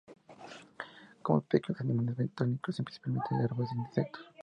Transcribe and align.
Come 1.21 1.41
pequeños 1.43 1.79
animales 1.81 2.15
bentónicos, 2.17 2.75
principalmente 2.83 3.35
larvas 3.37 3.69
de 3.69 3.81
insectos. 3.81 4.25